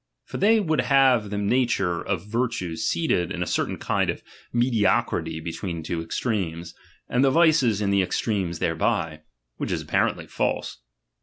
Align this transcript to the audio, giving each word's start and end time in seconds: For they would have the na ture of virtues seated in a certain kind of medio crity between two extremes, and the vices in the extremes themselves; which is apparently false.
For 0.25 0.37
they 0.37 0.59
would 0.59 0.81
have 0.81 1.29
the 1.29 1.37
na 1.37 1.63
ture 1.69 2.01
of 2.01 2.25
virtues 2.25 2.83
seated 2.87 3.31
in 3.31 3.43
a 3.43 3.45
certain 3.45 3.77
kind 3.77 4.09
of 4.09 4.23
medio 4.51 4.89
crity 5.03 5.43
between 5.43 5.83
two 5.83 6.01
extremes, 6.01 6.73
and 7.07 7.23
the 7.23 7.29
vices 7.29 7.81
in 7.83 7.91
the 7.91 8.01
extremes 8.01 8.57
themselves; 8.57 9.19
which 9.57 9.71
is 9.71 9.83
apparently 9.83 10.25
false. 10.25 10.79